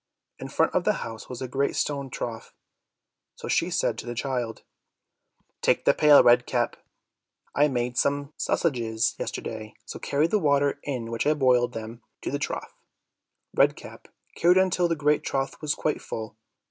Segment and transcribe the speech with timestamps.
[0.39, 2.55] In front of the house was a great stone trough,
[3.35, 4.63] so she said to the child,
[5.61, 6.75] "Take the pail, Red Cap;
[7.53, 12.31] I made some sausages yesterday, so carry the water in which I boiled them to
[12.31, 12.73] the trough."
[13.53, 16.35] Red Cap carried until the great trough was quite full.